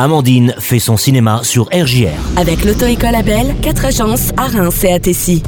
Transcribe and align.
Amandine 0.00 0.54
fait 0.60 0.78
son 0.78 0.96
cinéma 0.96 1.40
sur 1.42 1.64
RJR. 1.72 2.14
Avec 2.36 2.64
l'auto-école 2.64 3.16
Abel, 3.16 3.56
4 3.60 3.84
agences 3.84 4.30
à 4.36 4.46
Reims 4.46 4.84
et 4.84 4.92
à 4.92 5.00
Tessy. 5.00 5.42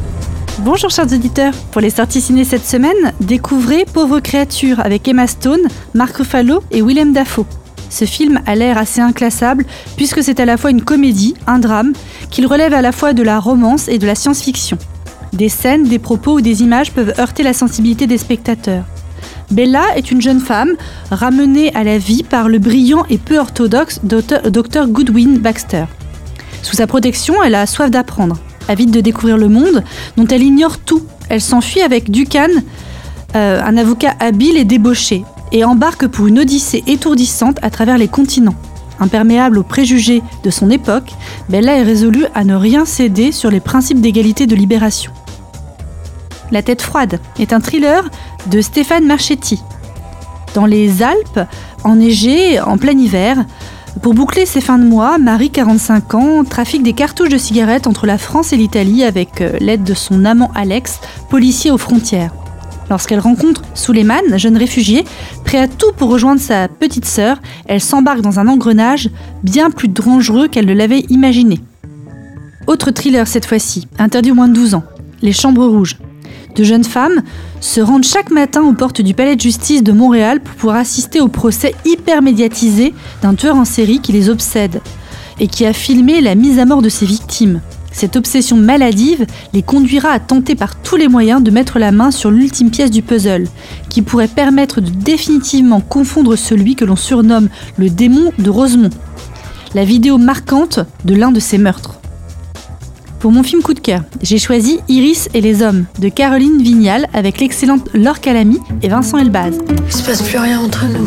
Bonjour 0.58 0.90
chers 0.90 1.12
auditeurs, 1.12 1.54
pour 1.70 1.80
les 1.80 1.90
sorties 1.90 2.20
ciné 2.20 2.42
cette 2.42 2.66
semaine, 2.66 3.12
découvrez 3.20 3.84
Pauvre 3.84 4.18
créature 4.18 4.80
avec 4.80 5.06
Emma 5.06 5.28
Stone, 5.28 5.60
Mark 5.94 6.16
Ruffalo 6.16 6.64
et 6.72 6.82
Willem 6.82 7.12
Dafoe. 7.12 7.46
Ce 7.90 8.04
film 8.06 8.40
a 8.44 8.56
l'air 8.56 8.76
assez 8.76 9.00
inclassable 9.00 9.66
puisque 9.96 10.20
c'est 10.20 10.40
à 10.40 10.46
la 10.46 10.56
fois 10.56 10.72
une 10.72 10.82
comédie, 10.82 11.34
un 11.46 11.60
drame, 11.60 11.92
qu'il 12.32 12.48
relève 12.48 12.74
à 12.74 12.82
la 12.82 12.90
fois 12.90 13.12
de 13.12 13.22
la 13.22 13.38
romance 13.38 13.86
et 13.86 13.98
de 13.98 14.06
la 14.08 14.16
science-fiction. 14.16 14.78
Des 15.32 15.48
scènes, 15.48 15.84
des 15.84 16.00
propos 16.00 16.38
ou 16.38 16.40
des 16.40 16.64
images 16.64 16.90
peuvent 16.90 17.14
heurter 17.20 17.44
la 17.44 17.52
sensibilité 17.52 18.08
des 18.08 18.18
spectateurs. 18.18 18.82
Bella 19.50 19.96
est 19.96 20.10
une 20.10 20.20
jeune 20.20 20.40
femme 20.40 20.74
ramenée 21.10 21.74
à 21.74 21.84
la 21.84 21.98
vie 21.98 22.22
par 22.22 22.48
le 22.48 22.58
brillant 22.58 23.04
et 23.10 23.18
peu 23.18 23.38
orthodoxe 23.38 24.00
Dr 24.02 24.86
Goodwin 24.88 25.38
Baxter. 25.38 25.84
Sous 26.62 26.76
sa 26.76 26.86
protection, 26.86 27.42
elle 27.42 27.54
a 27.54 27.66
soif 27.66 27.90
d'apprendre, 27.90 28.38
avide 28.68 28.90
de 28.90 29.00
découvrir 29.00 29.36
le 29.36 29.48
monde 29.48 29.82
dont 30.16 30.26
elle 30.26 30.42
ignore 30.42 30.78
tout. 30.78 31.02
Elle 31.28 31.40
s'enfuit 31.40 31.82
avec 31.82 32.10
Ducan, 32.10 32.48
euh, 33.34 33.60
un 33.62 33.76
avocat 33.76 34.14
habile 34.20 34.56
et 34.56 34.64
débauché, 34.64 35.24
et 35.52 35.64
embarque 35.64 36.06
pour 36.06 36.26
une 36.26 36.38
odyssée 36.38 36.84
étourdissante 36.86 37.58
à 37.62 37.70
travers 37.70 37.98
les 37.98 38.08
continents. 38.08 38.54
Imperméable 39.00 39.58
aux 39.58 39.62
préjugés 39.62 40.22
de 40.44 40.50
son 40.50 40.70
époque, 40.70 41.10
Bella 41.48 41.76
est 41.76 41.82
résolue 41.82 42.26
à 42.34 42.44
ne 42.44 42.54
rien 42.54 42.84
céder 42.84 43.32
sur 43.32 43.50
les 43.50 43.60
principes 43.60 44.00
d'égalité 44.00 44.46
de 44.46 44.54
libération. 44.54 45.12
La 46.50 46.62
tête 46.62 46.82
froide 46.82 47.20
est 47.38 47.52
un 47.52 47.60
thriller 47.60 48.10
de 48.46 48.60
Stéphane 48.60 49.06
Marchetti. 49.06 49.62
Dans 50.54 50.66
les 50.66 51.02
Alpes, 51.02 51.40
enneigées, 51.84 52.60
en 52.60 52.78
plein 52.78 52.98
hiver, 52.98 53.44
pour 54.02 54.14
boucler 54.14 54.46
ses 54.46 54.60
fins 54.60 54.78
de 54.78 54.84
mois, 54.84 55.18
Marie, 55.18 55.50
45 55.50 56.14
ans, 56.14 56.44
trafique 56.44 56.82
des 56.82 56.92
cartouches 56.92 57.28
de 57.28 57.38
cigarettes 57.38 57.86
entre 57.86 58.06
la 58.06 58.18
France 58.18 58.52
et 58.52 58.56
l'Italie 58.56 59.04
avec 59.04 59.40
euh, 59.40 59.58
l'aide 59.60 59.84
de 59.84 59.94
son 59.94 60.24
amant 60.24 60.50
Alex, 60.54 61.00
policier 61.28 61.70
aux 61.70 61.78
frontières. 61.78 62.32
Lorsqu'elle 62.88 63.20
rencontre 63.20 63.62
Suleiman, 63.74 64.22
jeune 64.36 64.56
réfugié, 64.56 65.04
prêt 65.44 65.58
à 65.58 65.68
tout 65.68 65.92
pour 65.96 66.10
rejoindre 66.10 66.40
sa 66.40 66.66
petite 66.68 67.04
sœur, 67.04 67.40
elle 67.66 67.80
s'embarque 67.80 68.20
dans 68.20 68.40
un 68.40 68.48
engrenage 68.48 69.10
bien 69.44 69.70
plus 69.70 69.88
dangereux 69.88 70.48
qu'elle 70.48 70.66
ne 70.66 70.72
l'avait 70.72 71.04
imaginé. 71.08 71.60
Autre 72.66 72.90
thriller 72.90 73.26
cette 73.28 73.46
fois-ci, 73.46 73.86
interdit 73.98 74.32
au 74.32 74.34
moins 74.34 74.48
de 74.48 74.54
12 74.54 74.74
ans, 74.74 74.84
Les 75.22 75.32
Chambres 75.32 75.66
Rouges. 75.66 75.98
De 76.54 76.64
jeunes 76.64 76.84
femmes 76.84 77.22
se 77.60 77.80
rendent 77.80 78.04
chaque 78.04 78.30
matin 78.30 78.62
aux 78.62 78.72
portes 78.72 79.00
du 79.00 79.14
palais 79.14 79.36
de 79.36 79.40
justice 79.40 79.82
de 79.82 79.92
Montréal 79.92 80.40
pour 80.40 80.54
pouvoir 80.54 80.76
assister 80.76 81.20
au 81.20 81.28
procès 81.28 81.74
hyper 81.84 82.22
médiatisé 82.22 82.94
d'un 83.22 83.34
tueur 83.34 83.56
en 83.56 83.64
série 83.64 84.00
qui 84.00 84.12
les 84.12 84.28
obsède 84.28 84.80
et 85.38 85.46
qui 85.46 85.64
a 85.64 85.72
filmé 85.72 86.20
la 86.20 86.34
mise 86.34 86.58
à 86.58 86.66
mort 86.66 86.82
de 86.82 86.88
ses 86.88 87.06
victimes. 87.06 87.60
Cette 87.92 88.16
obsession 88.16 88.56
maladive 88.56 89.26
les 89.52 89.62
conduira 89.62 90.10
à 90.10 90.20
tenter 90.20 90.54
par 90.54 90.80
tous 90.80 90.96
les 90.96 91.08
moyens 91.08 91.42
de 91.42 91.50
mettre 91.50 91.78
la 91.78 91.92
main 91.92 92.10
sur 92.10 92.30
l'ultime 92.30 92.70
pièce 92.70 92.90
du 92.90 93.02
puzzle, 93.02 93.48
qui 93.88 94.02
pourrait 94.02 94.28
permettre 94.28 94.80
de 94.80 94.90
définitivement 94.90 95.80
confondre 95.80 96.36
celui 96.36 96.76
que 96.76 96.84
l'on 96.84 96.96
surnomme 96.96 97.48
le 97.78 97.90
démon 97.90 98.32
de 98.38 98.50
Rosemont, 98.50 98.90
la 99.74 99.84
vidéo 99.84 100.18
marquante 100.18 100.80
de 101.04 101.14
l'un 101.14 101.32
de 101.32 101.40
ces 101.40 101.58
meurtres. 101.58 101.99
Pour 103.20 103.32
mon 103.32 103.42
film 103.42 103.60
coup 103.60 103.74
de 103.74 103.80
cœur, 103.80 104.00
j'ai 104.22 104.38
choisi 104.38 104.80
Iris 104.88 105.28
et 105.34 105.42
les 105.42 105.62
hommes 105.62 105.84
de 105.98 106.08
Caroline 106.08 106.62
Vignal 106.62 107.06
avec 107.12 107.38
l'excellente 107.38 107.90
Laure 107.92 108.20
Calamy 108.20 108.58
et 108.80 108.88
Vincent 108.88 109.18
Elbaz. 109.18 109.58
Il 109.86 109.92
se 109.92 110.02
passe 110.02 110.22
plus 110.22 110.38
rien 110.38 110.58
entre 110.58 110.86
nous. 110.86 111.06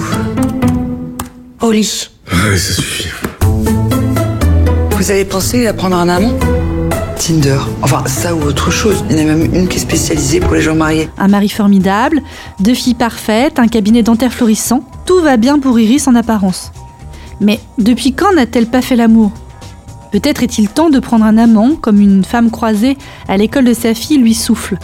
Au 1.59 1.71
lit. 1.71 2.09
Ouais, 2.31 2.55
ça 2.55 2.73
suffit. 2.75 3.09
Vous 4.91 5.09
avez 5.09 5.25
pensé 5.25 5.65
à 5.65 5.73
prendre 5.73 5.95
un 5.95 6.07
amant? 6.07 6.37
Tinder. 7.17 7.57
Enfin, 7.81 8.03
ça 8.05 8.35
ou 8.35 8.43
autre 8.43 8.69
chose. 8.69 9.03
Il 9.09 9.17
y 9.17 9.19
en 9.19 9.23
a 9.23 9.35
même 9.35 9.51
une 9.51 9.67
qui 9.67 9.77
est 9.77 9.81
spécialisée 9.81 10.39
pour 10.39 10.53
les 10.53 10.61
gens 10.61 10.75
mariés. 10.75 11.09
Un 11.17 11.29
mari 11.29 11.49
formidable, 11.49 12.21
deux 12.59 12.75
filles 12.75 12.93
parfaites, 12.93 13.57
un 13.57 13.67
cabinet 13.67 14.03
dentaire 14.03 14.31
florissant. 14.31 14.83
Tout 15.07 15.19
va 15.21 15.37
bien 15.37 15.57
pour 15.57 15.79
Iris 15.79 16.07
en 16.07 16.13
apparence. 16.13 16.71
Mais 17.41 17.59
depuis 17.79 18.13
quand 18.13 18.33
n'a-t-elle 18.33 18.67
pas 18.67 18.83
fait 18.83 18.95
l'amour? 18.95 19.31
Peut-être 20.13 20.43
est-il 20.43 20.69
temps 20.69 20.91
de 20.91 20.99
prendre 20.99 21.25
un 21.25 21.39
amant, 21.39 21.71
comme 21.75 21.99
une 21.99 22.23
femme 22.23 22.51
croisée 22.51 22.99
à 23.27 23.35
l'école 23.35 23.65
de 23.65 23.73
sa 23.73 23.95
fille 23.95 24.19
lui 24.19 24.35
souffle. 24.35 24.77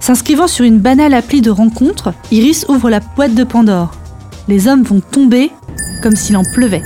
S'inscrivant 0.00 0.48
sur 0.48 0.64
une 0.64 0.80
banale 0.80 1.14
appli 1.14 1.40
de 1.42 1.50
rencontre, 1.50 2.12
Iris 2.32 2.66
ouvre 2.68 2.90
la 2.90 2.98
boîte 2.98 3.36
de 3.36 3.44
Pandore. 3.44 3.92
Les 4.48 4.66
hommes 4.66 4.82
vont 4.82 4.98
tomber 5.00 5.52
comme 6.02 6.16
s'il 6.16 6.36
en 6.36 6.42
pleuvait. 6.42 6.82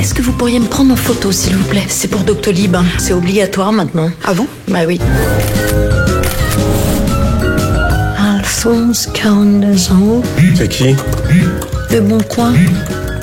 Est-ce 0.00 0.14
que 0.14 0.22
vous 0.22 0.32
pourriez 0.32 0.58
me 0.58 0.64
prendre 0.64 0.94
en 0.94 0.96
photo, 0.96 1.32
s'il 1.32 1.54
vous 1.54 1.68
plaît? 1.68 1.84
C'est 1.88 2.08
pour 2.08 2.22
Doctolib. 2.22 2.74
hein. 2.74 2.84
C'est 2.96 3.12
obligatoire 3.12 3.72
maintenant. 3.72 4.08
Ah 4.24 4.32
bon? 4.32 4.46
Bah 4.68 4.80
oui. 4.86 4.98
Alphonse, 8.18 9.06
42 9.12 9.92
ans, 9.92 10.22
C'est 10.54 10.68
qui? 10.68 10.94
Le 11.90 12.00
Bon 12.00 12.18
Coin. 12.22 12.54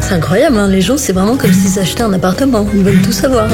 C'est 0.08 0.14
incroyable, 0.14 0.58
hein, 0.60 0.68
les 0.68 0.82
gens, 0.82 0.98
c'est 0.98 1.14
vraiment 1.14 1.36
comme 1.36 1.52
s'ils 1.52 1.80
achetaient 1.80 2.04
un 2.04 2.14
appartement. 2.14 2.68
Ils 2.76 2.84
veulent 2.84 3.02
tout 3.02 3.12
savoir. 3.12 3.48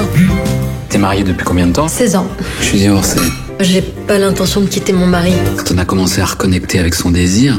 T'es 0.90 0.98
marié 0.98 1.24
depuis 1.24 1.46
combien 1.46 1.66
de 1.66 1.72
temps 1.72 1.88
16 1.88 2.18
ans. 2.18 2.28
Je 2.60 2.66
suis 2.66 2.78
divorcé. 2.78 3.22
J'ai 3.62 3.82
pas 3.82 4.18
l'intention 4.18 4.60
de 4.60 4.66
quitter 4.66 4.92
mon 4.92 5.06
mari. 5.06 5.32
Quand 5.56 5.74
on 5.74 5.78
a 5.78 5.86
commencé 5.86 6.20
à 6.20 6.26
reconnecter 6.26 6.78
avec 6.78 6.94
son 6.94 7.10
désir, 7.10 7.58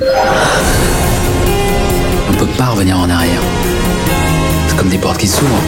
on 2.29 2.35
peut 2.35 2.45
pas 2.59 2.67
revenir 2.67 2.99
en 2.99 3.09
arrière. 3.09 3.41
C'est 4.69 4.77
comme 4.77 4.91
des 4.91 4.99
portes 4.99 5.17
qui 5.17 5.27
s'ouvrent. 5.27 5.63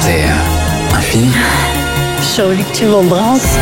C'est 0.00 0.24
euh, 0.24 0.98
infini. 0.98 1.28
J'ai 2.36 2.42
envie 2.42 2.62
que 2.62 2.76
tu 2.76 2.84
m'embrasses. 2.84 3.56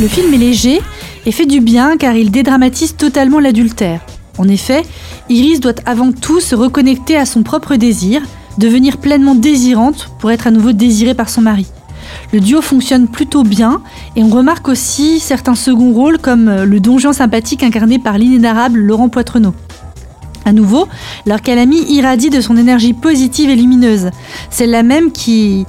Le 0.00 0.08
film 0.08 0.34
est 0.34 0.38
léger 0.38 0.80
et 1.24 1.30
fait 1.30 1.46
du 1.46 1.60
bien 1.60 1.96
car 1.96 2.16
il 2.16 2.32
dédramatise 2.32 2.96
totalement 2.96 3.38
l'adultère. 3.38 4.00
En 4.38 4.48
effet, 4.48 4.82
Iris 5.28 5.60
doit 5.60 5.74
avant 5.86 6.12
tout 6.12 6.40
se 6.40 6.54
reconnecter 6.54 7.16
à 7.16 7.26
son 7.26 7.42
propre 7.42 7.76
désir, 7.76 8.22
devenir 8.58 8.98
pleinement 8.98 9.34
désirante 9.34 10.10
pour 10.18 10.30
être 10.30 10.46
à 10.46 10.50
nouveau 10.50 10.72
désirée 10.72 11.14
par 11.14 11.28
son 11.28 11.40
mari. 11.40 11.66
Le 12.32 12.40
duo 12.40 12.60
fonctionne 12.60 13.08
plutôt 13.08 13.44
bien 13.44 13.80
et 14.16 14.22
on 14.22 14.28
remarque 14.28 14.68
aussi 14.68 15.20
certains 15.20 15.54
seconds 15.54 15.92
rôles 15.92 16.18
comme 16.18 16.48
euh, 16.48 16.64
le 16.64 16.80
donjon 16.80 17.12
sympathique 17.12 17.62
incarné 17.62 17.98
par 17.98 18.18
l'inénarrable 18.18 18.78
Laurent 18.78 19.08
Poitrenaud. 19.08 19.54
À 20.44 20.52
nouveau, 20.52 20.86
leur 21.26 21.40
calamie 21.40 21.82
irradie 21.88 22.28
de 22.28 22.40
son 22.40 22.56
énergie 22.56 22.92
positive 22.92 23.48
et 23.48 23.56
lumineuse. 23.56 24.10
Celle-là 24.50 24.82
même 24.82 25.10
qui, 25.10 25.64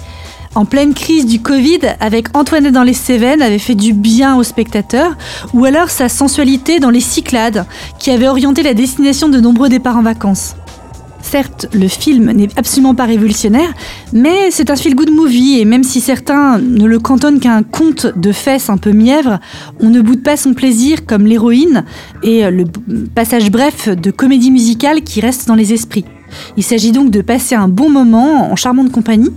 en 0.56 0.66
pleine 0.66 0.94
crise 0.94 1.26
du 1.26 1.42
Covid, 1.42 1.80
avec 2.00 2.36
Antoinette 2.36 2.74
dans 2.74 2.84
les 2.84 2.94
Cévennes, 2.94 3.42
avait 3.42 3.60
fait 3.60 3.76
du 3.76 3.94
bien 3.94 4.38
aux 4.38 4.44
spectateurs, 4.44 5.16
ou 5.54 5.66
alors 5.66 5.90
sa 5.90 6.10
sensualité 6.10 6.80
dans 6.80 6.90
les 6.90 7.02
Cyclades, 7.02 7.66
qui 8.00 8.10
avait 8.10 8.28
orienté 8.28 8.64
la 8.64 8.74
destination 8.74 9.30
de 9.30 9.40
nombreux 9.40 9.70
départs 9.70 9.98
en 9.98 10.04
vacances. 10.04 10.56
Certes, 11.22 11.68
le 11.74 11.88
film 11.88 12.32
n'est 12.32 12.50
absolument 12.56 12.94
pas 12.94 13.06
révolutionnaire, 13.06 13.74
mais 14.14 14.52
c'est 14.52 14.70
un 14.70 14.76
feel-good 14.76 15.10
movie 15.10 15.60
et 15.60 15.66
même 15.66 15.84
si 15.84 16.00
certains 16.00 16.60
ne 16.60 16.86
le 16.86 17.00
cantonnent 17.00 17.40
qu'à 17.40 17.54
un 17.54 17.64
conte 17.64 18.06
de 18.16 18.32
fesses 18.32 18.70
un 18.70 18.78
peu 18.78 18.92
mièvre, 18.92 19.40
on 19.80 19.90
ne 19.90 20.02
boude 20.02 20.22
pas 20.22 20.38
son 20.38 20.54
plaisir 20.54 21.06
comme 21.08 21.26
l'héroïne 21.26 21.84
et 22.22 22.50
le 22.52 22.66
passage 23.16 23.50
bref 23.50 23.90
de 23.90 24.12
comédie 24.12 24.52
musicale 24.52 25.02
qui 25.02 25.20
reste 25.20 25.48
dans 25.48 25.56
les 25.56 25.74
esprits. 25.74 26.06
Il 26.58 26.64
s'agit 26.64 26.92
donc 26.92 27.12
de 27.12 27.22
passer 27.22 27.56
un 27.56 27.68
bon 27.68 27.90
moment 27.90 28.52
en 28.52 28.56
charmante 28.56 28.92
compagnie. 28.92 29.32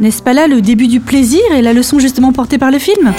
N'est-ce 0.00 0.22
pas 0.22 0.32
là 0.32 0.46
le 0.46 0.62
début 0.62 0.88
du 0.88 1.00
plaisir 1.00 1.42
et 1.54 1.60
la 1.60 1.72
leçon 1.72 1.98
justement 1.98 2.32
portée 2.32 2.56
par 2.58 2.70
le 2.70 2.78
film? 2.78 3.12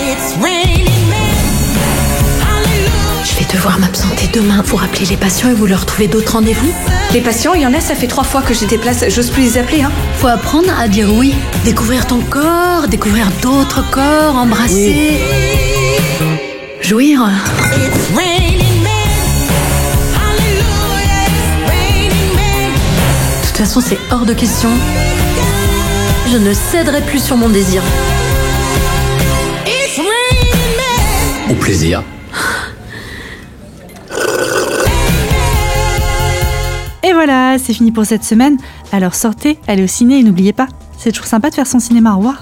Je 3.24 3.36
vais 3.40 3.54
devoir 3.54 3.80
m'absenter 3.80 4.28
demain. 4.34 4.64
Vous 4.66 4.76
rappelez 4.76 5.06
les 5.06 5.18
patients 5.18 5.50
et 5.50 5.54
vous 5.54 5.68
leur 5.68 5.86
trouvez 5.86 6.08
d'autres 6.08 6.34
rendez-vous? 6.34 6.72
Les 7.14 7.22
patients, 7.22 7.54
il 7.54 7.62
y 7.62 7.68
en 7.68 7.74
a, 7.74 7.80
ça 7.80 7.94
fait 7.94 8.08
trois 8.08 8.24
fois 8.24 8.42
que 8.42 8.56
je 8.56 8.66
déplace. 8.66 9.06
J'ose 9.10 9.30
plus 9.30 9.44
les 9.44 9.58
appeler, 9.60 9.84
hein. 9.84 9.92
Faut 10.18 10.28
apprendre 10.28 10.70
à 10.80 10.88
dire 10.88 11.14
oui. 11.14 11.36
Découvrir 11.64 12.08
ton 12.08 12.22
corps, 12.22 12.88
découvrir 12.90 13.28
d'autres 13.44 13.88
corps, 13.92 14.36
embrasser. 14.36 15.20
Jouir. 16.82 17.30
Façon, 23.66 23.80
c'est 23.80 23.98
hors 24.12 24.26
de 24.26 24.34
question. 24.34 24.68
Je 26.30 26.38
ne 26.38 26.54
céderai 26.54 27.02
plus 27.02 27.24
sur 27.24 27.38
mon 27.38 27.48
désir. 27.48 27.82
Au 31.50 31.54
plaisir. 31.54 32.04
Et 37.04 37.14
voilà, 37.14 37.58
c'est 37.58 37.74
fini 37.74 37.94
pour 37.94 38.06
cette 38.06 38.26
semaine. 38.26 38.58
Alors 38.92 39.16
sortez, 39.16 39.58
allez 39.68 39.84
au 39.84 39.88
ciné 39.88 40.20
et 40.20 40.24
n'oubliez 40.24 40.54
pas, 40.54 40.68
c'est 40.98 41.12
toujours 41.12 41.28
sympa 41.28 41.50
de 41.50 41.56
faire 41.56 41.68
son 41.68 41.80
cinéma. 41.80 42.16
Au 42.16 42.18
revoir. 42.18 42.42